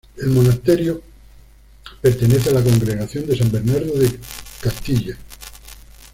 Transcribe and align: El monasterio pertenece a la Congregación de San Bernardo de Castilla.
El 0.17 0.29
monasterio 0.29 0.99
pertenece 2.01 2.49
a 2.49 2.53
la 2.53 2.63
Congregación 2.63 3.27
de 3.27 3.37
San 3.37 3.51
Bernardo 3.51 3.93
de 3.99 4.19
Castilla. 4.59 5.15